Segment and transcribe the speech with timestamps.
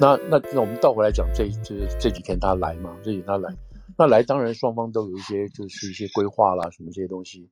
[0.00, 3.54] 那那那我们倒回来讲，这就是这几天他来嘛，这几天他来，
[3.96, 7.48] 那来当然双方都有一些就是一些规划啦，什么这些东西。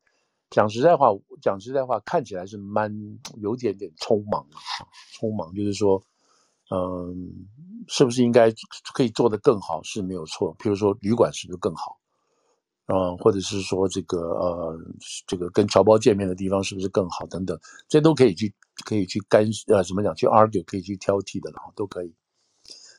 [0.50, 1.08] 讲实在话，
[1.40, 2.92] 讲实在话，看起来是蛮
[3.40, 4.84] 有点点匆忙啊，
[5.18, 6.02] 匆忙就是说，
[6.70, 7.46] 嗯，
[7.88, 8.52] 是不是应该
[8.92, 11.96] 可以做得更好是没有错，譬如说旅馆是不是更好？
[12.86, 14.78] 嗯，或者是说这个呃，
[15.26, 18.52] 这个跟侨胞见面的地方是不是更好等等，这都可以去
[18.84, 22.12] 可以去干呃怎么讲去 argue，可以去挑剔的了，都可以。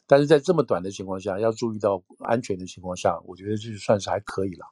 [0.06, 4.66] 但是在这么短的情况下，要注意到安全的情况下，我觉得这就算是还可以了，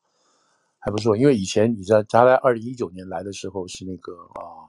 [0.79, 1.15] 还不错。
[1.15, 4.67] 因为以前你知道他在二零一九年来的时候是那个啊，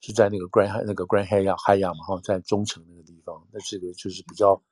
[0.00, 4.62] 是在那个 Grand 那个 Grand Hyatt Hyatt 嘛哈，在中城那个地方，那这个就是比较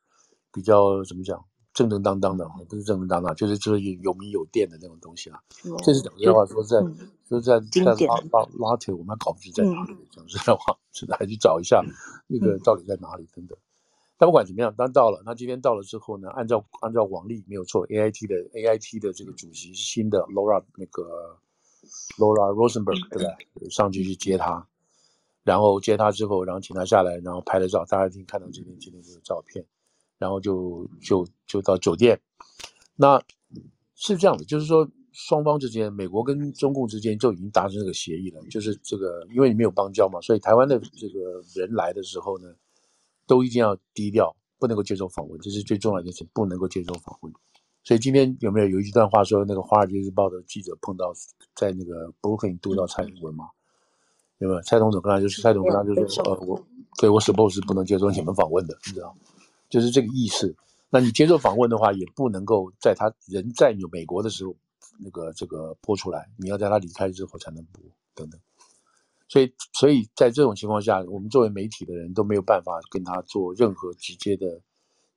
[0.53, 1.45] 比较怎么讲？
[1.75, 5.39] 正正当当的，不是正正当当，就是就是有名有店的那种东西啊。
[5.85, 6.81] 这是讲实话，说在
[7.29, 7.95] 说在在拉
[8.33, 9.95] 拉拉铁，我们还搞不清在哪里。
[10.11, 11.85] 讲实在话，是的，还去找一下
[12.27, 13.59] 那个到底在哪里等等。
[14.19, 21.39] 但不管怎么样，当到了，那今天到了之后呢，按照按照往例没有错，AIT 的 AIT 的这个主席是新的 Laura 那个
[22.19, 23.37] Laura Rosenberg 对吧？
[23.71, 24.67] 上去去接他，
[25.45, 29.65] 然后接他之后，然后请他下来，然后拍了照，大家已经看到这边今天这个照片。
[30.19, 32.19] 然后就就就到酒店，
[32.97, 33.23] 那
[33.95, 42.49] 是这样的，就是说双方之间，美国跟中共之间就已经达成这个协议了，就是这个，因为你没有邦交嘛，所以台湾的这个人来的时候呢，
[43.27, 47.33] 都一定要低调，不能够接受访问，这是最重要的一件事，不能够接受访问。
[47.85, 51.13] 所以今天有没有有一段话说，那个《华尔街日报》的记者碰到
[51.55, 53.49] 在那个布鲁克林读到蔡英文嘛？
[54.39, 54.61] 有没有？
[54.63, 56.61] 蔡总统跟他就是蔡总他就说，呃，我
[56.99, 59.17] 对我 suppose 是不能接受你们访问的，你知道。
[59.69, 60.55] 就是这个意思。
[60.91, 64.55] 那你接受访问的话，也不能够在他人在有美国的时候，
[64.99, 66.29] 那个这个播出来。
[66.37, 67.83] 你要在他离开之后才能播，
[68.15, 68.41] 等等。
[69.29, 74.61] 所以，所以在这种情况下，我们作为媒体的人都没有办法跟他做任何直接的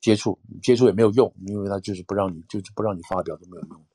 [0.02, 3.86] 接触，接触也没有用，因为他就是不让你，就是不让你发表都没有用。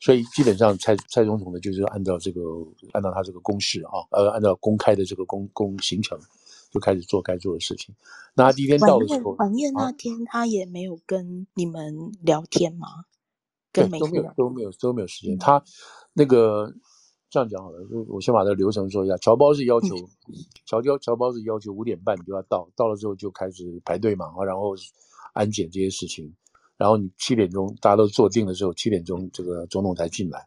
[0.00, 2.40] 所以，基本上蔡蔡总统呢，就是按照这个，
[2.92, 6.18] 按照他这个公式啊，呃，按照公开的这个公公行程。
[6.72, 7.94] 就开始做该做的事情。
[8.32, 12.88] 那他第一天到的时候，晚宴那天他也没有跟你们聊天吗？
[12.88, 13.04] 啊、
[13.70, 15.36] 跟都没有都没有都没有时间。
[15.36, 15.62] 嗯、他
[16.14, 16.72] 那个
[17.32, 19.16] 这样讲好了，就我先把这个流程说一下。
[19.16, 19.96] 侨胞是要求，
[20.66, 24.74] 侨侨侨胞是要求五点半你就要到，到了之后就开始排队嘛，然后
[25.32, 26.30] 安检这些事情。
[26.76, 30.46] 然后你七点钟大家都坐定的时候，七点钟这个总统才进来。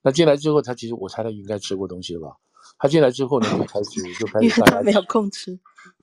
[0.00, 2.36] 那进来之后，他其实我猜他应该吃过东西了吧？
[2.78, 5.58] 他进来之后呢，就开始就开始大家没有空吃，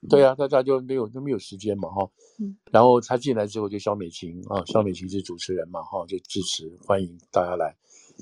[0.10, 2.06] 对啊，大家就没有都没有时间嘛哈。
[2.38, 7.74] 嗯，然后他进来之后就肖美琴啊，肖美琴是主持人嘛哈，就致辞欢迎大家来，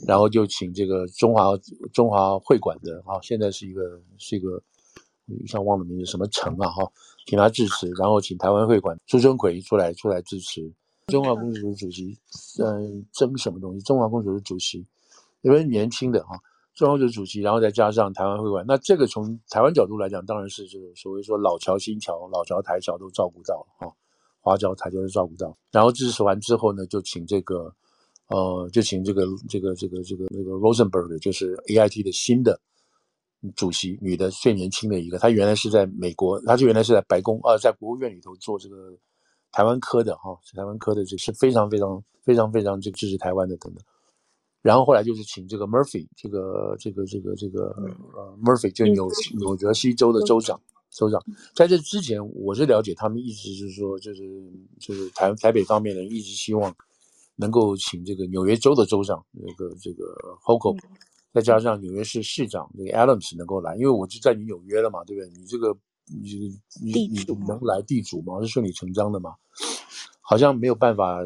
[0.07, 1.57] 然后就请这个中华
[1.93, 4.61] 中华会馆的啊，现在是一个是一个
[5.27, 6.91] 一下忘了名字什么城啊哈，
[7.25, 10.71] 请他致辞，然后请台湾会馆朱春奎出来出来致辞，
[11.07, 12.17] 中华公主主席
[12.61, 13.81] 嗯争什么东西？
[13.81, 14.85] 中华公主的主席，
[15.41, 16.39] 因为年轻的哈。
[16.75, 23.95] 中央的主席，然后再加上台湾会馆，那这个从台湾角度来讲，当然是这个所谓说老桥新桥、老桥台桥都照顾到了哈，
[24.41, 25.55] 华侨台侨都照顾到。
[25.71, 27.71] 然后致辞完之后呢，就请这个
[28.33, 32.59] 呃，就请这个这个这个这个那个 Rosenberg，就是 AIT 的新的
[33.55, 35.19] 主席，女的最年轻的一个。
[35.19, 38.91] 她原来是在美国，她就原来是在白宫啊、呃，在国务院里头做这个
[39.51, 43.83] 台湾科的哈，台湾科的这是非常非常非常非常这个支持台湾的等等。
[44.63, 47.67] 然后后来就是请这个 Murphy，这个这个这个这个
[48.15, 49.07] 呃 Murphy，就纽
[49.37, 51.21] 纽泽西州的州长，州长。
[51.53, 54.23] 在这之前，我是了解他们一直就是说，就是
[54.79, 56.73] 就是台台北方面的人一直希望
[57.35, 60.03] 能够请这个纽约州的州长，那个这个
[60.45, 60.77] Hochul，
[61.33, 65.29] 再加上纽约市市长这个 Adams 能够来，因为我就在你纽约了嘛，对不对？
[65.31, 69.35] 你这个你你你能来地主嘛，是顺理成章的嘛。
[70.21, 71.19] 好像没有办法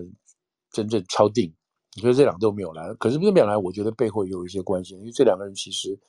[0.71, 1.53] 真正敲定。
[1.99, 3.57] 所以这两个都没有来，可是不是没有来？
[3.57, 5.99] 我觉得背后也有一些关系，因为这两个人其实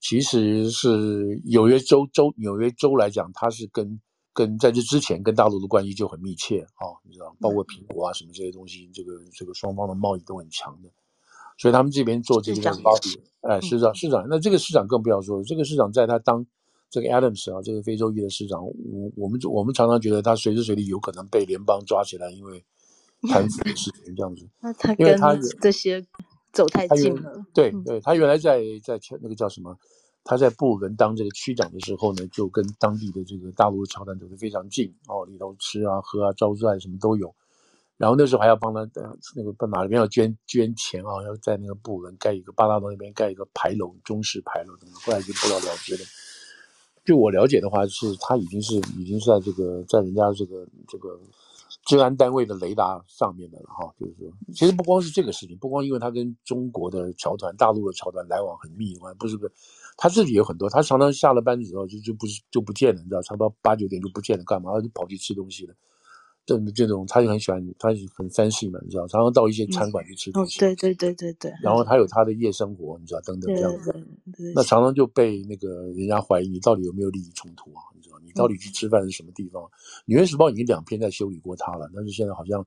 [0.00, 4.00] 其实是纽约州州纽约州来讲，他是跟
[4.38, 10.88] 跟在这之前跟大陆的关系就很密切啊、哦，你知道，包括苹果啊什么这些东西，这个这个双方的贸易都很强的，
[11.56, 16.46] 所以他们这边做这个包比，哎，市长市长，那这个市长更不要说，这个市长在他当
[16.88, 22.64] 这个 Adams 啊，这个非洲裔的市长，我我们我们常常觉得他随时随地有可能被联邦抓起来，因为。
[23.28, 26.00] 贪腐的事情这样子， 那他因为他这些
[26.52, 27.44] 走太近了。
[27.52, 29.76] 对对，他原来在在那个叫什么？
[30.28, 37.34] 他在布鲁伦当这个区长的时候呢，就跟当地的这个大陆的侨团走得非常近哦，里头吃啊喝啊招待什么都有。
[37.96, 38.86] 然后那时候还要帮他
[39.34, 45.00] 那个奔马那边要捐捐钱啊，要在那个布鲁伦盖一个八大楼那边盖一个牌楼，中式牌楼等等。
[45.00, 46.00] 后来就不了了之了。
[47.06, 51.18] 据我了解的话，是他已经是已经是在这个在人家这个这个
[51.86, 53.90] 治安单位的雷达上面的了哈。
[53.98, 59.52] 就是说，其实不光是这个事情，不光因为他跟中国的侨团、大陆的侨团来往很密，不是不是，
[60.00, 64.72] 他自己有很多，他常常下了班之后就就不是就不见了，你知道，差不多八九点就不见了，干嘛？
[64.72, 65.74] 他就跑去吃东西了。
[66.46, 70.56] 这这种他就很喜欢，他很 fancy 嘛，你知道，常常到一些餐馆去吃东西。
[70.56, 71.52] 嗯、哦，对对对对对。
[71.60, 73.92] 然后他有他的夜生活，你知道，等等这样子。
[74.54, 77.82] 那常常就被那个人家怀疑你到底有没有利益冲突啊？
[77.94, 79.62] 你知道，你到底去吃饭是什么地方？
[79.64, 79.66] 嗯
[80.06, 82.64] 《纽约时报》已经两篇在修理过他了，但是现在好像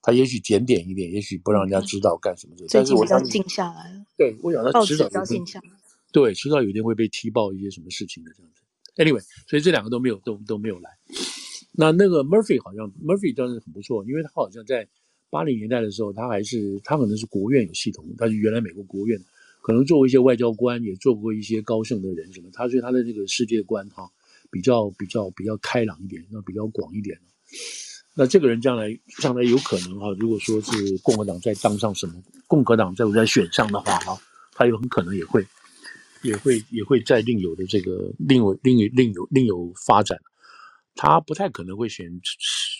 [0.00, 2.56] 他也许检点一点，也许不让人家知道干什么。
[2.72, 4.02] 但是我想静下来了。
[4.16, 5.68] 对，我想他迟早要静下来。
[6.12, 8.62] 对，迟早有一天会被踢爆一些什么事情的这样子。
[8.96, 10.90] Anyway，所以这两个都没有都都没有来。
[11.72, 14.86] 那那个 Murphy 好像 Murphy 当然很不错，因为他好像在
[15.30, 19.18] 八零年代的时候，他还是他可能是国院有系统，他是原来美国国院，
[19.62, 24.10] 可能做过一些外交官，也做过一些高盛的人什么，他所以他的这个世界观哈
[24.50, 27.16] 比较比较比较开朗一点，那比较广一点。
[28.16, 32.14] 那这个人将来将来有可能哈，如果说是共和党再当上什么，
[32.48, 34.20] 共和党再再选上的话哈，
[34.52, 35.46] 他有很可能也会
[36.22, 40.18] 也会也会在另有的这个另有另有另有另有发展。
[40.96, 42.10] 他不太可能会选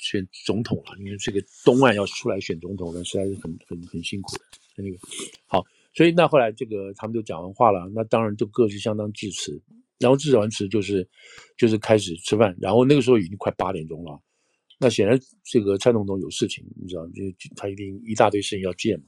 [0.02, 4.42] 选总统了，因为这个东岸要出来选总统呢，实在是很很很辛苦的。
[4.76, 4.98] 那个
[5.46, 5.64] 好，
[5.94, 9.62] 所以那后来这个他们就讲完话了，那当然就各自相当致辞，
[9.98, 11.08] 然后致辞完辞就是
[11.56, 14.20] 就是开始吃饭，然后那个时候已经快八点钟了，
[14.78, 17.22] 那显然这个蔡总统有事情，你知道，就
[17.56, 19.04] 他一定一大堆事情要见嘛，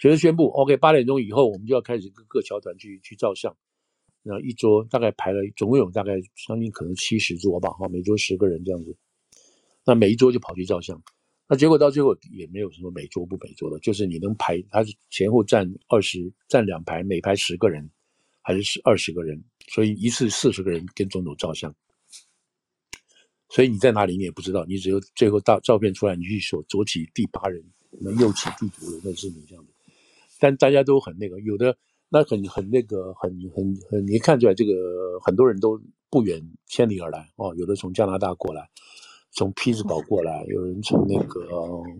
[0.00, 3.54] 所以宣布 OK，八点钟以后我们就要开始各个侨团去去照相。
[4.26, 6.14] 那一桌大概排了，总共有大概
[6.46, 8.96] 将近可能七十桌吧，哈，每桌十个人这样子。
[9.84, 10.98] 那每一桌就跑去照相，
[11.46, 17.90] 那结果到最后也没有什么每桌不每桌的，就是你能排，他是前后站二十，站两排，每排十个人，
[18.40, 21.74] 还是二十个人，所以一次四十个人跟总统照相。
[23.50, 27.62] 所以你在哪里你也不知道，你只有最后到照片出来，你去数左起第八人，
[28.00, 29.70] 那右起第九人，那是你这样子。
[30.40, 31.76] 但大家都很那个，有的。
[32.14, 38.70] 那很很那个很很很，你看出来这个很多人都不远千里而来哦，有的从加拿大过来，
[39.32, 41.44] 从匹兹堡过来，有人从那个，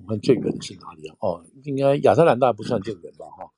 [0.07, 1.17] 看最远的是哪里啊？
[1.19, 3.27] 哦，应该亚特兰大不算最远吧？
[3.37, 3.51] 哈，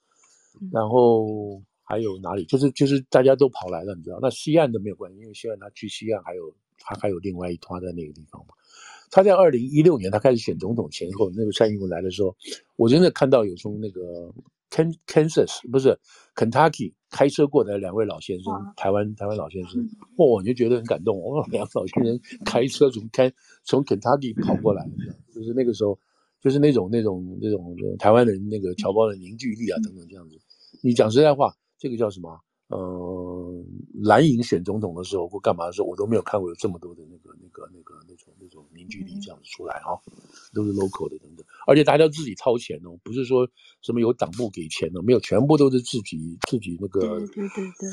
[0.73, 2.47] 然后还有哪里？
[2.47, 4.19] 就是就是大家都跑来了，你知道？
[4.23, 8.55] 那西岸都没有关系，因为西岸他去西岸还有他还有另外一团在那个地方嘛。
[9.11, 12.35] 他在二零一六年他开始选总统前后，那个蔡英文来的时候，
[12.76, 14.00] 我真的看到有从那个。
[15.06, 15.99] Kansas 不是
[16.35, 19.81] Kentucky 开车过来两位老先生，啊、台湾台湾老先生，
[20.19, 23.32] 哦，我就觉得很感动哦，两个老先生开车从开
[23.64, 24.85] 从 Kentucky 跑过来，
[25.32, 25.99] 就是那个时候，
[26.43, 30.37] 就是那种那种那种台湾人那个侨胞的凝聚力啊等等这样子。
[30.82, 32.38] 你讲实在话，这个叫什么？
[32.69, 33.36] 嗯、呃，
[34.03, 39.97] 蓝营选总统的时候或干嘛的时候，我都没有看过有这么多的那个那个那个那种那种凝聚力这样子出来啊，
[40.53, 41.47] 都是 local 的等等。
[41.67, 43.49] 而且大家自己掏钱哦，不是说
[43.81, 47.21] 什么有党部给钱哦，没有，全部都是自己自己那个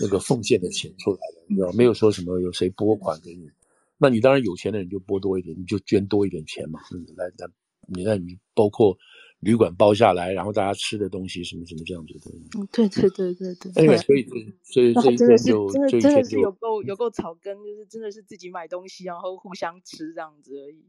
[0.02, 3.50] 那个奉献的钱出来的，你知道，没有说什么有谁拨款给你，
[3.98, 7.48] 那你当然有钱的人就拨多一点，你就捐多一点钱嘛，嗯，来来，
[7.88, 8.98] 你那你包括
[9.44, 14.26] 旅馆包下来，然后大家吃的东西什么什么这样子的，嗯，对对对对对，哎，所以
[14.64, 20.84] 所以这一天就真的是真的是有够有够草根，就是真的是自己买东西然后互相吃这样子而已。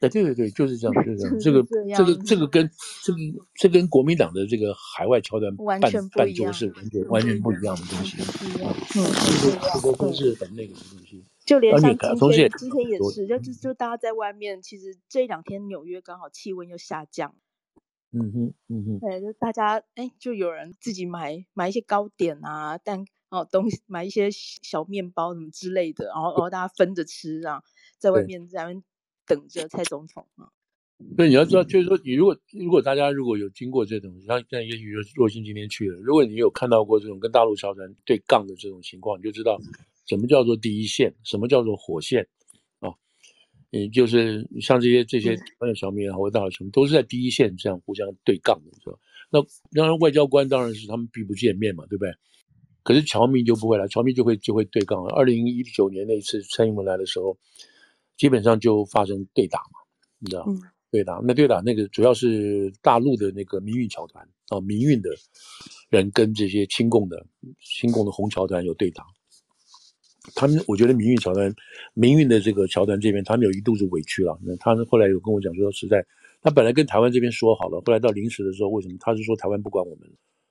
[0.00, 1.38] 哎，对对对，就是这样，就是这样。
[1.40, 1.62] 这个
[1.96, 2.70] 这个这个跟
[3.02, 3.18] 这个
[3.56, 5.80] 这跟国民党的这个海外侨团办
[6.14, 8.16] 办桌是完全完全不一样的东西。
[8.96, 9.02] 嗯，
[9.74, 11.24] 这个都是很那个的东西。
[11.44, 17.34] 就连像今天今天也是，就就就大家在外面，其实这两天纽约刚好气温又下降。
[18.12, 18.98] 嗯哼，嗯哼。
[19.00, 27.62] 对，就大家哎，就有人自己买买一些糕点啊，蛋哦东西，买一些小面包什么之类的，然后然后大家分着吃啊，
[27.98, 28.82] 在外面在外面。
[29.28, 30.48] 等着蔡总统啊！
[31.14, 39.60] 对，你要知道，就是说，你如果如果大家如果有经过这种，像像也许若星今天去了，如果你有看到过这种跟大陆侨团对杠的这种情况，你就知道
[40.06, 42.37] 什么叫做第一线，什么叫做火线啊！
[43.70, 48.96] 也就是像这些这些台湾的侨民啊，或者大陆什么，都是在第一线这样互相对杠的，是吧？
[49.30, 49.40] 那
[49.72, 52.12] 当然外交官当然是他们避不见面嘛，对不对？
[52.82, 55.04] 可是侨民就不会来，侨民就会就会对杠。
[55.08, 57.38] 二零一九年那一次蔡英文来的时候。
[58.18, 59.78] 基本上就发生对打嘛，
[60.18, 60.44] 你知道？
[60.48, 60.60] 嗯、
[60.90, 65.08] 对打，那对打那个主要是大陆的那个民运侨团啊，民运的
[65.88, 67.24] 人跟这些亲共的
[67.60, 69.04] 亲共的红侨团有对打。
[70.34, 71.54] 他们我觉得民运侨团、
[71.94, 74.38] 民运的这个侨团这边，他们有一肚子委屈了。
[74.42, 76.06] 那他们后来有跟我讲说，实在
[76.40, 80.08] 他本来跟台湾这边说好了，后来到临时的时候，为什么他是说台湾不管我们？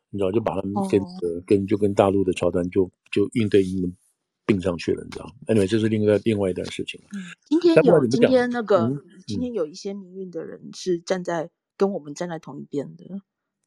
[0.10, 3.93] 你知道，就把他们跟、哦、跟就跟大陆的侨团就就应对应
[4.46, 7.01] 并上去了，你知道？Anyway，这是另外另外一段事情。
[7.13, 7.19] 嗯，
[7.50, 13.03] 今天有今天那个、嗯、今天有一些民运的人是站在跟我们站在同一边的。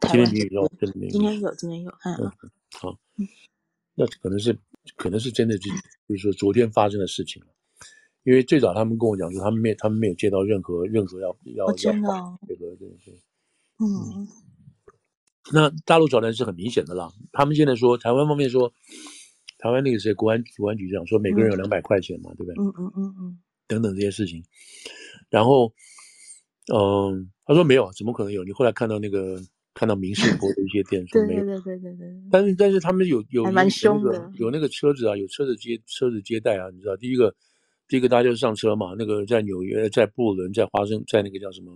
[0.00, 2.32] 台湾今天有，今天有，今天有，嗯，嗯
[2.72, 2.98] 好，
[3.94, 4.56] 那可能是
[4.96, 5.70] 可能是真的，就
[6.08, 7.42] 就是说昨天发生的事情。
[8.22, 13.14] 因为最早他们跟我讲说，他们没他们没有接到任何任何要要要这个对对，
[13.78, 14.28] 嗯，
[15.52, 17.10] 那大陆找人是很明显的啦。
[17.32, 18.70] 他们现在说，台湾方面说，
[19.58, 22.54] 台湾那个谁国安国安局长说，每个人有两百块钱嘛，对不对？
[22.62, 24.44] 嗯嗯嗯嗯，等等这些事情。
[25.30, 25.72] 然后，
[26.72, 28.44] 嗯，他说没有，怎么可能有？
[28.44, 29.40] 你后来看到那个
[29.74, 31.44] 看到民视播的一些电视没有？
[31.44, 32.08] 对对对对对。
[32.30, 37.34] 但是但是他们有有还蛮凶的，有有那个车子啊，有车子接车子接待啊，你知道第一个。
[37.88, 41.72] 第一个大家就上车嘛，那个在纽约、在布伦、在华盛、在那个叫什么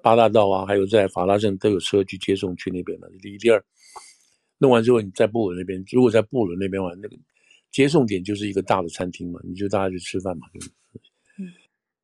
[0.00, 3.10] 八大道啊，还有在法拉盛都有车去接送去那边的。
[3.20, 3.60] 第一、第二，
[4.58, 7.16] 弄完之后你在布鲁伦那边，如果在布鲁伦那边玩，那个
[7.72, 10.46] 接送点就是一个大的餐厅嘛，你就大家去吃饭嘛，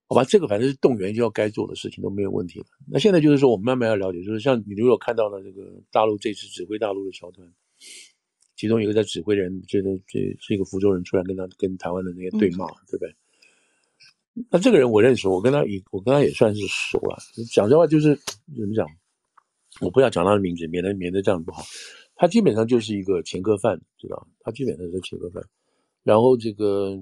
[0.07, 2.67] 好吧，这个反正是动员就要该做的事情都没有问题了。
[2.87, 7.51] 那现在就是说，我们慢慢要了解，就是像你如果看到了这个大陆这次指挥大陆的桥段，
[8.55, 13.15] 其中一个在指挥人，这个这是一个福州人出来跟他跟台湾的那些对骂，嗯、对不对？
[14.51, 17.17] 那这个人我认识，我跟他也我跟他也算是熟了。
[17.53, 18.15] 讲这话就是
[18.57, 18.87] 怎么讲？
[19.81, 21.65] 我不要讲他的名字，免得免得这样不好。
[22.17, 24.29] 他基本上就是一个前科犯，知道？
[24.41, 25.43] 他基本上是前科犯。
[26.05, 26.97] 然后这个，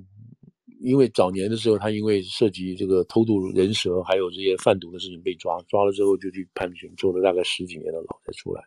[0.83, 8.63] 因为早年的时候，他因为涉及这个偷渡人蛇，还有这些贩毒的事情被抓，抓了之后就去判刑，坐了大概十几年的牢才出来。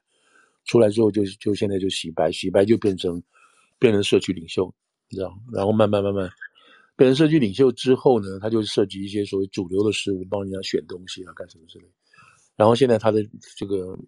[0.66, 3.22] 出来之后就就现在就洗白，洗白就变成
[3.78, 4.74] 变成社区领袖，
[5.10, 5.32] 你知道？
[5.54, 6.30] 然后慢慢慢慢。
[6.98, 11.86] 变成社区领袖之后呢，他就涉及一些所谓主流的事务，帮人家选东西啊，干什么之类。
[12.56, 13.22] 然后现在他的
[13.58, 14.00] 这个，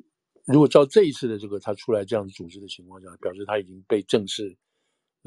[0.45, 4.55] 如果照这一次的这个他出来这样组织的情况下，表示他已经被正式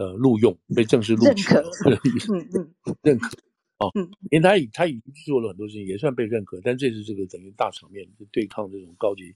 [0.01, 3.37] 呃录用，被正式录取了，嗯嗯， 认可
[3.77, 6.59] 哦，嗯，因为他已他已经做了很多事情，也算被认可。
[6.65, 9.35] 但这是这个等于大场面，就对抗这种高级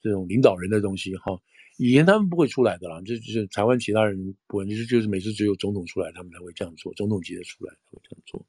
[0.00, 1.38] 这种领导人的东西哈。
[1.76, 8.46] 以前他们不会出来的啦，这就是台湾其他人不会，就是就是每次只有总统出来，他们才会这样做，总统级的出来才会这样做。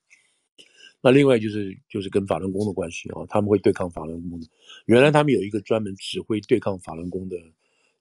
[1.01, 4.47] 那另外就是就是跟法轮功的关系啊，他们会对抗法轮功的。
[4.85, 7.35] 原来他们有一个专门指挥对抗法轮功的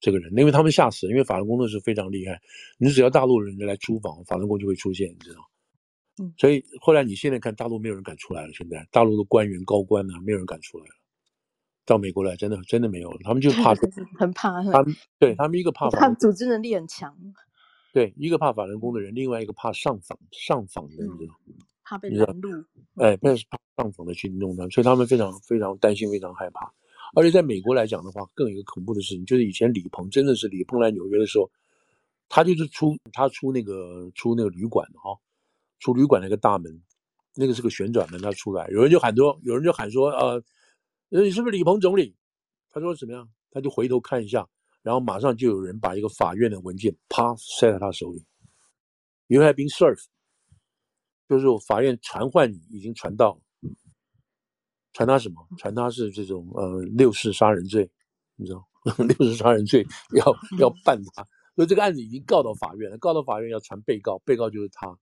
[0.06, 2.40] 这个人，因为他们吓死了，因为法轮功的是非常厉害，
[2.78, 5.40] 你只要大陆人来出访，法轮功就会出现，你知道？
[6.22, 10.92] 嗯，所以后来你现在看大陆没有人敢出来了，现在大陆的官员高官呢，没有人敢出来了。
[11.84, 13.74] 到美国来，真的真的没有，他们就怕，
[14.16, 14.62] 很怕。
[14.62, 17.16] 他们对他们一个怕法，他们组织能力很强。
[17.92, 21.34] 对，一个怕法轮功的人，另外一个怕上访上访的，你知道
[21.82, 22.64] 怕被拦路。
[22.94, 26.72] 哎，怕怕上访的去弄他们，所以他们非常非常担心，非常害怕。
[27.14, 31.50] 而且在美国来讲的话，更有一个恐怖的事情，就是以前李鹏真的是李鹏来纽约的时候，
[32.28, 35.16] 他就是出他出那个出那个旅馆的哈，
[35.78, 36.82] 出旅馆那个大门，
[37.34, 40.42] 那个是个旋转门，他出来，有人就喊说，有人就喊说，呃。
[41.08, 42.16] 你是不是李鹏总理？
[42.68, 43.28] 他说怎么样？
[43.52, 44.44] 他就回头看一下，
[44.82, 48.24] 然后马上就有人把一个法院的文件啪塞在他手里。
[49.28, 50.02] You have been served，
[51.28, 53.40] 就是法院传唤你已经传到了，
[54.96, 55.46] 传他什么？
[55.58, 57.86] 传他是这种呃六四杀人罪，
[58.36, 58.66] 你知道？
[59.04, 59.86] 六四杀人罪
[60.16, 60.24] 要
[60.58, 61.22] 要办他，
[61.54, 64.96] 所以这个案子已经告到法院了，告到法院要传被告，被告就是他。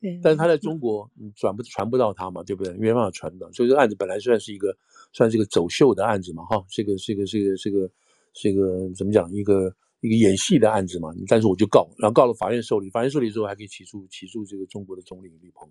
[0.00, 2.72] 对，但是他在中国，你转不传不到他嘛，对不对？
[2.78, 4.74] 没办法传的，所以这个案子本来算是一个，
[5.12, 7.90] 算是一个走秀的案子嘛，哈，这个是一个是一个是一个
[8.32, 9.30] 是一个怎么讲？
[9.32, 11.10] 一个一个演戏的案子嘛。
[11.26, 15.68] 但是我就告，然后告了法院受理，法院受理之后还可以起诉起诉这个中国的总理李鹏，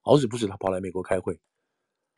[0.00, 1.38] 好死不死他跑来美国开会，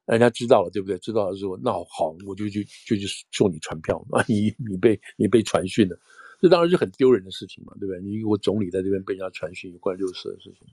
[0.06, 0.99] 人家知道了，对不对？
[0.99, 5.99] 知道了之后，那好，我就就就就送你传票啊， 你你被你被传讯了，
[6.40, 8.00] 这当然是很丢人的事情嘛，对不对？
[8.02, 10.66] 你一个总理在这边被人家传讯，有关六四的事情。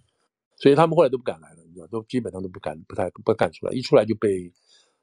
[0.56, 3.72] 所以他们后来都不敢来了，你知道，都基本上都不敢，不太不敢出来。
[3.72, 4.52] 一出来就被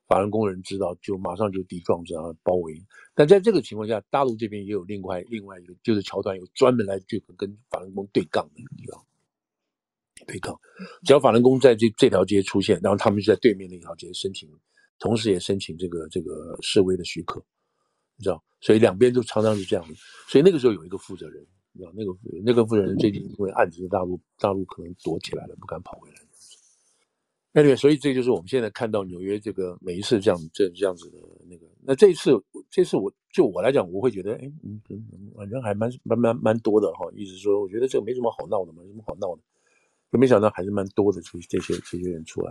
[0.07, 2.75] 法轮功人知道，就马上就抵撞着啊，包围。
[3.15, 9.03] 但在这个情况下，大陆这边也有另外另外一个，就是侨团有专门来就跟法轮功对杠的，你知道，
[10.27, 10.55] 对抗。
[11.05, 14.49] 只要法轮功在这这条街出现，然后他们就在对面那条街申请，
[14.99, 17.43] 同时也申请这个这个示威的许可，
[18.17, 18.43] 你知道。
[18.61, 19.95] 所以两边就常常是这样的。
[20.29, 21.47] 所以那个时候有一个负责人。
[21.77, 22.11] 知道那个
[22.43, 26.17] 那个负责人最近因为案子，大陆大陆可能躲起来了，不敢跑回来。
[27.53, 31.67] Anyway，所以这就是我们现在看到纽约这个每一次这样这这样子的那个。
[31.83, 32.33] 那这一次，
[32.71, 35.07] 这次我就我来讲，我会觉得，哎，嗯嗯，
[35.37, 37.07] 反正还蛮蛮蛮蛮多的哈。
[37.15, 39.43] 意思说，我觉得这个没什么好闹的嘛，没什么好闹的。
[40.17, 42.51] 就没想到还是蛮多的这这些这些人出来。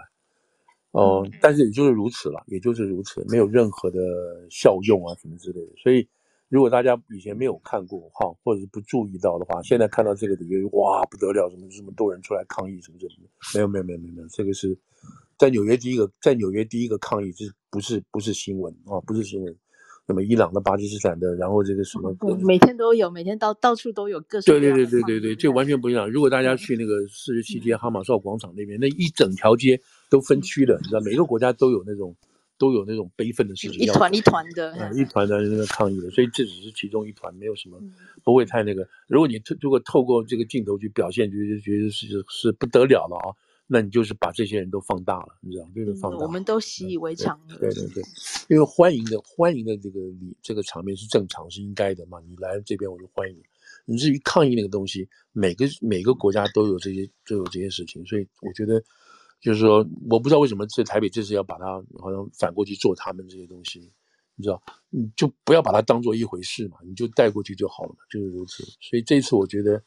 [0.92, 4.00] 哦、呃，但是也就是如此了，也就是如此，没有任何的
[4.50, 5.74] 效用啊什么之类的。
[5.78, 6.08] 所以。
[6.48, 14.78] 如果大家以前没有看过哈，或者是不注意到的话，现在看到这个里面，哇，不得了，什么这么多人出来抗议什么什么的，没有没有没有没有没有，这个是
[15.40, 19.58] 在纽约第一个，在纽约第一个抗议，这不是不是新闻啊，不是新闻。
[20.08, 24.54] 那么伊朗的、巴基斯坦的，然后这个什么，每天都有，每天到到处都有各种。
[24.54, 26.10] 对对对对对对，这完全不一样。
[26.10, 32.16] 如果大家去那个四十七街哈马绍广场那边，那一整条街都分区的，你知道，每个国家都有那种。
[32.58, 37.78] 都有那种悲愤的事情，一团一团的，啊，一团的那个抗议的，所以这只是其中一团，没有什么，
[38.24, 38.88] 不会太那个。
[39.08, 43.36] 如果你透如果透过这个镜头去表现，觉得觉得是是不得了了啊，
[43.68, 46.18] 那你就是把这些人都放大了，你知道，就是放大。
[46.20, 47.58] 我们都习以为常了。
[47.58, 48.04] 对对对，
[48.50, 53.44] 因为欢迎的欢迎的这个你这个场面是正常是应该的嘛，你来这边我就欢迎你。
[53.86, 58.84] 你至于抗议那个东西，每个每个国家都有这些都有这些事情，所以我觉得。
[59.42, 61.66] 就是说，我不知道为什么在台北这次要把它
[62.00, 63.92] 好像反过去做他们这些东西，
[64.36, 68.64] 你知道，你就不要把它当做一回事嘛，你就带过去就好了嘛，就是如此。
[68.82, 69.80] 所以这次我觉得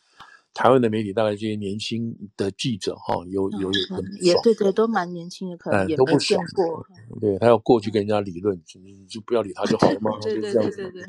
[0.58, 6.84] 台湾的媒体，大概这些年轻的记者哈，有有有很也对对，都蛮年轻的，可能也都不见过。
[7.20, 11.06] 对，他要过去跟人家理论，你就不要理他就好了嘛，对对对对对对，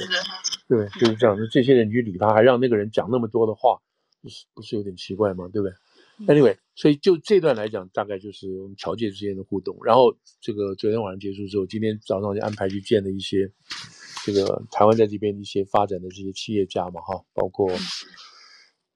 [0.68, 1.36] 对，就是这样。
[1.36, 3.82] 那这些人去理他，还让那个人讲那么多的话，
[4.22, 5.50] 不是不是有点奇怪吗？
[5.52, 5.74] 对不对
[6.28, 9.76] ？Anyway，所以就这段来讲，大概就是我们侨界之间的互动。
[9.84, 13.52] 然后这个昨天晚上结束之后，今天早上就安排去见了一些
[14.24, 17.68] 这个台湾在这边一些发展的这些企业家嘛，哈，包括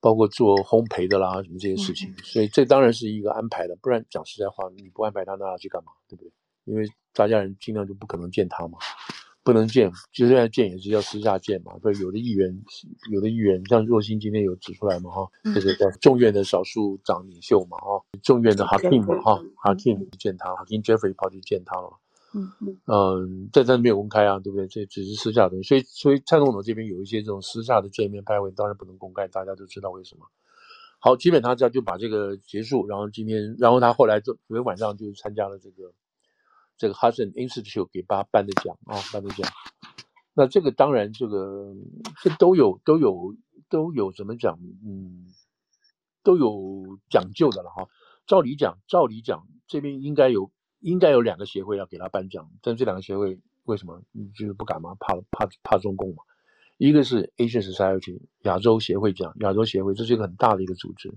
[0.03, 2.13] 包括做烘焙的啦，什么这些事情。
[2.21, 5.93] 所以这当然是一个安排的，不然讲实在话，你不安排他，那要去干嘛？
[6.09, 6.31] 对不对？
[6.65, 8.77] 因为大家人尽量就不可能见他嘛。
[9.45, 11.71] 不能见，就算见也是要私下见嘛。
[11.81, 12.63] 所以有的议员，
[13.11, 21.89] 有的议员像若星今天有指出来嘛，哈，这个在众院的少数长领袖嘛，哈，众院的 Hakim 嘛，哈，Hakeem 见他，Hakim Jeffrey 跑去见他了，
[22.33, 24.67] 嗯嗯嗯，在这没有公开啊，对不对？
[24.67, 30.25] 这只是私下的东西，所以所以蔡总统这边有一些这种私下的见面开会，当然不能公开，大家都知道为什么。
[30.99, 35.93] 好，基本上这样就把这个结束，然后今天，然后他后来昨昨天晚上就参加了这个。
[36.75, 39.47] 这个 Hudson Institute 给他颁的奖啊，颁的奖。
[40.33, 41.71] 那这个当然，这个
[42.23, 43.35] 这都有都有
[43.69, 44.57] 都有怎么讲？
[44.83, 45.27] 嗯，
[46.23, 47.87] 都有讲究的了哈。
[48.25, 50.49] 照理讲，照理讲，这边应该有
[50.83, 54.01] 应该有两个协会要给他颁奖，但这两个协会为什么？
[54.11, 54.95] 你就是不敢吗？
[54.99, 56.23] 怕怕怕中共嘛？
[56.77, 61.13] 一个是 Asian Society 亚洲协会奖，亚洲协会这是一个很大的一个组织，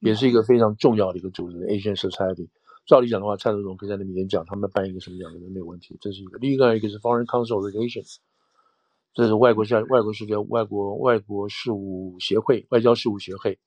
[0.00, 2.48] 也是一个非常重要的一个组织，Asian Society。
[2.86, 6.38] 照理讲的话，蔡总统可以在那里演讲，他们办一个什么样的人没有问题，这是一个。
[6.38, 8.16] 另外一个是 Foreign Council Relations，
[9.14, 13.58] 这是外国下外国世界外国外国事务协会外交事务协会，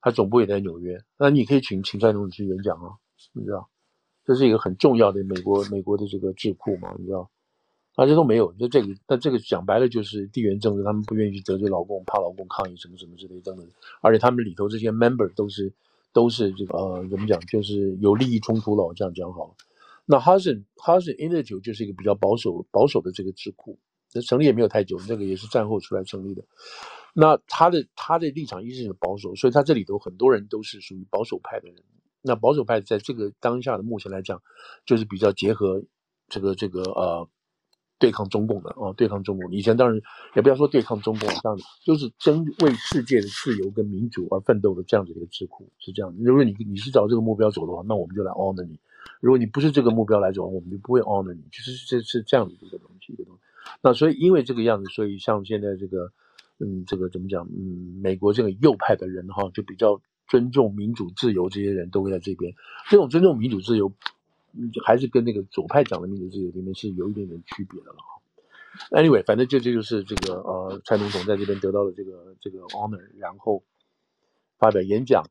[0.00, 1.02] 它总部也在纽约。
[1.18, 2.96] 那你可以请请蔡总统去演讲啊，
[3.32, 3.68] 你知道，
[4.24, 7.30] 这是一个很重要的美国美国的这个智库嘛，你知道，
[7.94, 8.52] 大家都没有。
[8.54, 13.66] 就这个，那这个讲白了就是地缘政治，他们不愿意去得罪老公，怕老公抗议什么什么之类等等。
[14.00, 15.72] 而且他们里头这些 member 都是。
[16.12, 17.38] 都是这个呃，怎么讲？
[17.42, 18.84] 就是有利益冲突了。
[18.84, 19.54] 我这样讲好。
[20.06, 23.78] 那 Hudson Hudson Institute 就是一个比较保守保守的这个智库，
[24.12, 26.42] 那成立也没有太久，那个也是战后出来成立的。
[27.14, 31.76] 那他的他的立场一直是保守，所以他这里头很多人都是属于保守派的人。
[32.22, 34.42] 那保守派在这个当下的目前来讲，
[34.84, 35.82] 就是比较结合
[36.28, 37.28] 这个这个呃。
[38.00, 39.52] 对抗中共的啊，对抗中共。
[39.52, 40.00] 以前当然
[40.34, 46.10] 也不要说对抗中共，这样子就是真为世界的自由跟民主而奋斗的这样子一个智库，是这样。
[46.18, 48.74] 如果你你是找这个目标走的话，那我们就来 honor 你；
[49.20, 51.42] 如果你不是这个目标来走，我们就不会 honor 你。
[51.52, 53.40] 其实这是这样子一个东西，一个东西。
[53.82, 56.10] 那所以因为这个样子，所以像现在这个，
[56.58, 57.46] 嗯，这个怎么讲？
[57.48, 62.54] 嗯，美国这个右派的人哈，就比较尊重民主自由，这些人都会在这边。
[62.88, 63.92] 这种尊重民主自由。
[64.84, 67.98] 还是跟那个左派讲的民主自由里面是有一点点区别的了。
[68.90, 73.62] Anyway，反正就这就是这个呃，蔡总统在这边得到了这个这个 honor，然后
[74.58, 75.22] 发表演讲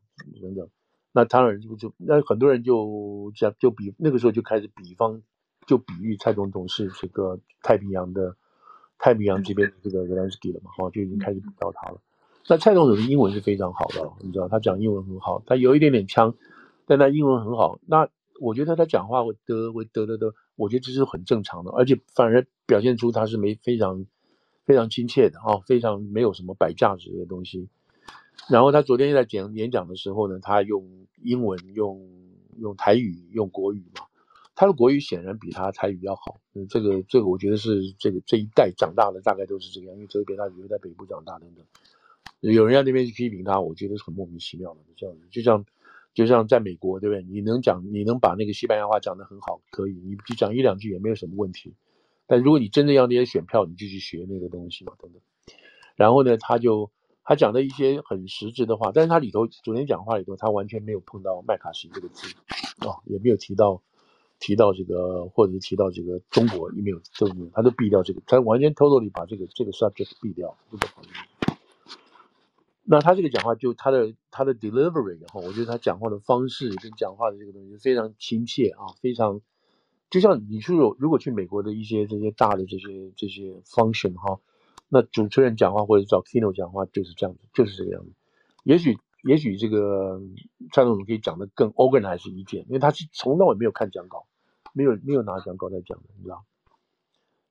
[0.42, 0.70] 等等。
[1.12, 5.22] 那当然就就那很多人就讲就比那个时候就开始比方
[5.68, 8.38] 就比喻蔡总统是这个太平洋的
[8.98, 12.00] 太平洋这边的这个 Zelensky 了嘛，哈，就已经开始比到他了。
[12.50, 16.34] 那蔡总统的英文是非常好的，你知道他讲英文很好，他有一点点腔，
[16.88, 17.80] 但他英文很好。
[17.86, 18.10] 那
[18.42, 24.08] 我觉得他讲话会得会得得得，我觉得这是很正常的，而且反而表现出他是没非常
[24.66, 27.70] 非常亲切的啊，非常没有什么摆架子的东西。
[28.50, 32.02] 然后他昨天在讲演讲的时候呢，他用英文、用
[32.58, 34.06] 用台语、用国语嘛，
[34.56, 36.40] 他的国语显然比他台语要好。
[36.56, 41.64] 嗯，这个这个我觉得是这个这一代长大的大概都是这个样，因为特别他留在北部长大等等。
[42.42, 45.66] 有人在那边去批评他，我觉得是很莫名其妙的这样子，就像。
[46.12, 47.24] 就像在美国，对不对？
[47.24, 51.76] 你能讲，你能把那个西班牙话讲得很好，可以，你就讲一两句也没有什么问题。
[52.26, 55.22] 但如果你真的要那些选票，你就去学那个东西嘛，等等。
[55.96, 56.92] 然后呢，他就
[57.24, 62.36] 他讲的一些很实质的话，但是他里头昨天讲话里头，他完全没有碰到麦卡锡这个字、
[62.80, 63.82] 哦，也没有提到
[64.40, 70.88] 提到这个，或者是提到这个中国也没有都没有，他都避掉这个，他完全 totally 把这个这个 subject 避掉，这个
[72.92, 79.42] 那他这个讲话就他的他的 delivery 哈，我觉得他讲话的方式跟讲话的这个东西非常亲切啊，非常
[80.10, 84.40] 就像你去如果去美国的一些这些大的这些这些 function 哈，
[84.88, 88.12] 那主持人讲话或者找 keynote 讲话就是这样子，就是这个样子。
[88.64, 90.20] 也许也许这个
[90.74, 94.26] 蔡总可以讲得更 organized 一点，因为他是从来没有看讲稿，
[94.74, 96.44] 没有没有拿讲稿在讲的，你知道，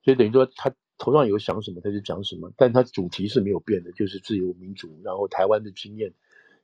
[0.03, 0.73] 所以等于说他。
[0.99, 6.13] 头上有想什么他就讲什么，但他主题是没有变的，就是自由民主，然后台湾的经验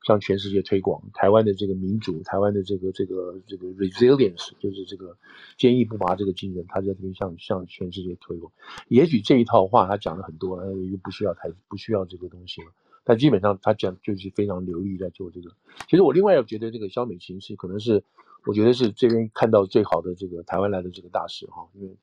[0.06, 5.18] 向全世界推广，台湾的这个民主，台湾的这个这个这个 resilience，就是这个
[5.58, 8.52] 坚毅不拔这个精神，他在这边向向全世界推广。
[8.90, 12.68] 也许这一套话他讲了很多，又不需要台不需要这个东西了，
[13.06, 15.50] 但基本上他讲就是非常流利在做这个。
[15.88, 18.04] 其实我另外要觉得这个萧美琴是可能是
[18.46, 21.96] 我觉得是这边看到最好的这个台湾来的这个大使哈，因为。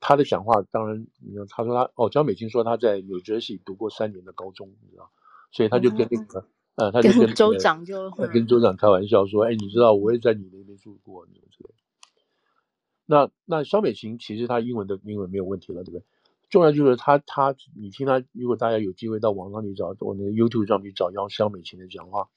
[0.00, 5.10] 他的讲话当然，你看，他说他哦，江美琴说他在纽约市读过三年的高中，你知道，
[5.50, 11.70] 所以他就跟那个，呃、嗯，他就跟州长就跟州长开玩笑说，哎，你知道我也在你那边住过，你知道。
[13.06, 16.04] 那那肖美琴其实他英文的英文没有问题了，对不对？
[16.50, 22.28] 重要就是他他，你听他，如果大家有机会到网上去找，我那个 YouTube 上去找要肖美琴的讲话，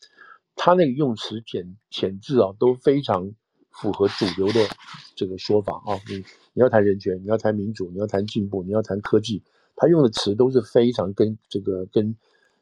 [0.56, 3.34] 他那个用词遣遣字啊都非常。
[3.82, 4.68] 符合主流的
[5.16, 6.18] 这个说法啊，你
[6.54, 9.42] 你要谈人权，你要谈民主，你要谈进步，你要谈科技，
[9.76, 12.16] 他用的词都是非常跟这个跟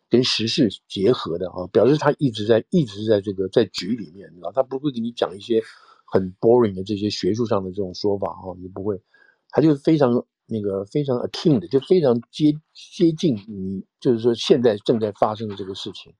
[0.10, 5.62] 跟时事结合的啊，表示他一直在一直在这个在局里面，你知道，他不会给你讲一些
[6.06, 9.02] 很 boring 的这些学术上的这种说法啊，你不会，
[9.50, 16.14] 他就非常那个非常 akin 的，就非常接接近你，就是说现在正在发生的这个事情。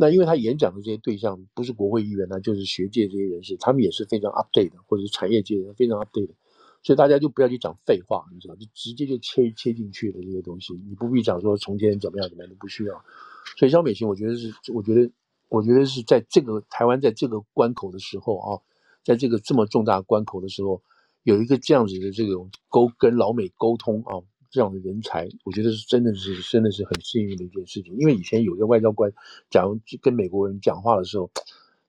[0.00, 6.34] 那因为他演讲的这些对象不是国会议员呢，就是学界这些人士，他们也是非常 update 的，或者是产业界非常 update 的，
[6.84, 12.94] 所以大家就不要去讲废话，你知道，就直接就切切进去的这些东西，你不必讲说从前怎么样怎么样都不需要。
[13.56, 15.10] 所以萧美琴，我觉得是，我觉得，
[15.48, 18.62] 我觉得是在这个台湾在这个关口的时候啊，
[19.02, 20.80] 在这个这么重大关口的时候，
[21.24, 24.22] 有一个这样子的这种沟跟老美沟通啊。
[24.50, 27.94] 这样的人才，我觉得是真的是真的是很幸运的一件事情。
[27.96, 29.12] 因为以前有些外交官，
[29.50, 31.30] 假如跟美国人讲话的时候，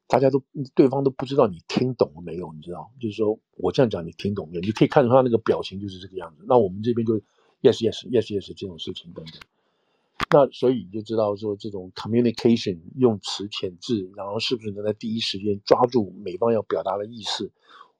[0.07, 0.43] 大家都
[0.73, 2.91] 对方都不知道你听懂了没有，你知道？
[2.99, 4.61] 就是说我这样讲你听懂没有？
[4.61, 6.43] 你可以看到他那个表情就是这个样子。
[6.47, 7.15] 那我们这边就
[7.61, 9.35] yes yes yes yes 这种事情等等。
[10.31, 17.51] 那所以你就知道说这种 communication 用词遣字，然后是不是能在第一时间抓住美方要表达的意思，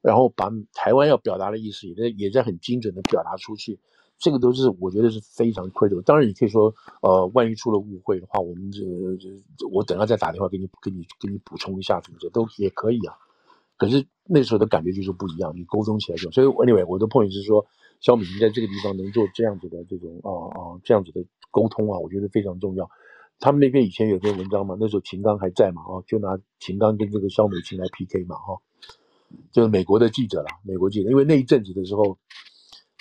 [0.02, 3.80] 然后把台湾要表达的意思也在也在很精准的表达出去。
[4.20, 6.00] 这个都是我觉得是非常亏的。
[6.02, 8.82] 当然，你可以说，呃，万一出了误会的话，我们这
[9.16, 9.30] 这
[9.72, 13.16] 我等下再打电话给你，给你给你补充一下，什么的都也可以啊。
[13.78, 16.30] 可是那时候的感觉就是不一样，你沟通起来就。
[16.32, 17.66] 所以 anyway，我的 point 是说，
[18.02, 22.90] 萧美琴在这个地方能做这样子的这种啊啊这样子的沟通啊，我觉得非常重要。
[23.40, 28.60] 他们那边以前有篇文章嘛，那时候秦刚还在嘛，啊，就拿秦刚跟这个肖美琴来 PK 嘛，哈，
[29.54, 32.18] 就是美国的记者啦，美国记者，因为那一阵子的时候。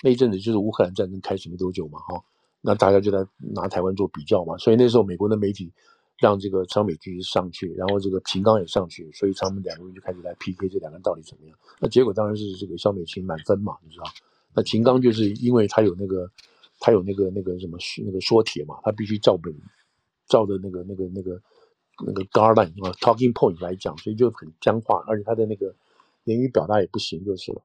[0.01, 2.23] 那一阵子就是乌克兰战争开始没多久嘛，哈，
[2.61, 5.71] 那大家就在拿台湾做比较嘛，所以那时候美国的媒体
[6.17, 11.57] 让这个萧美琴上去，然后这个秦刚也上去，所以他们两个人就开始来 PK 这两个人到底怎么样。
[11.79, 14.05] 那结果当然是这个肖美琴满分嘛，你知道？
[14.53, 16.29] 那秦刚就是因为他有那个
[16.79, 19.53] 他有那个那个什么那个说帖嘛，他必须照本
[20.27, 21.41] 照着那个那个那个
[22.05, 25.73] 那个 guideline 啊 talking point 来讲，所以就很僵化，而且他的那个
[26.23, 27.61] 言语表达也不行，就是了。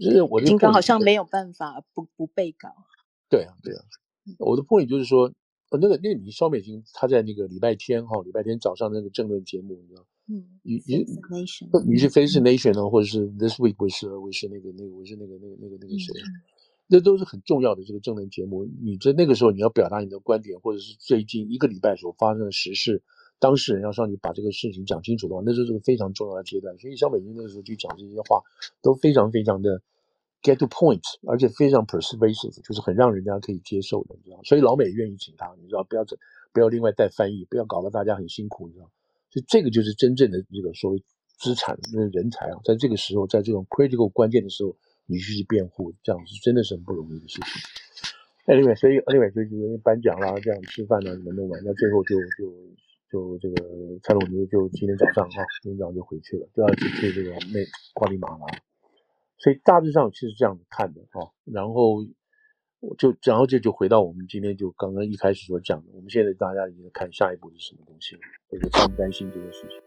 [0.00, 2.68] 就是我的金刚好像没有办法不不背稿。
[3.28, 3.82] 对啊，对啊，
[4.38, 5.32] 我的 point 就是说，
[5.70, 11.04] 呃，那个那个你肖美琴她在那个礼拜天哈，礼拜天早上那个政论节目，你知道，嗯，你你
[11.86, 16.12] 你是 Face Nation 呢，或者是 This Week 不是，我是那个那个我是那个那个那个那个谁，
[16.86, 18.64] 那都是很重要的这个政论节目。
[18.82, 23.02] 你在那个时候你要表达你的观点，或者是最近一个礼拜所发生的时事，
[23.38, 26.76] 当事人要上去把这个事情讲清楚的话，那就是个非常重要的阶段。
[26.78, 28.42] 所以萧美琴那个时候去讲这些话，
[28.82, 29.82] 都非常非常的。
[30.44, 34.38] Get to point，而且非常 persuasive，就是很让人家可以接受的，你知道。
[34.44, 36.18] 所以老美愿意请他，你知道，不要这，
[36.52, 38.90] 不要另外带翻译，不要搞得大家很辛苦，你知道。
[39.30, 41.02] 所以这个就是真正的这个所谓
[41.38, 48.54] 资产，那人才啊，在这个时候，在这种 critical 关键的时候，你去辩护，这样是真的是很不容易的事情。
[48.54, 52.52] Anyway，所以 Anyway，所以因为颁奖啦，这样吃饭呢，你们弄完，那最后就就
[53.14, 53.54] 就这个
[54.02, 58.46] 蔡总统就今天早上哈，今天早上就回去了，第二次去这个内瓜地马拉。
[59.38, 62.04] 所以大致上其实这样子看的哈，然后
[62.98, 69.83] 就然后这就回到我们今天就刚刚一开始所讲的，我们现在大家已经看下一步是什么东西了，这个担不担心这个事情？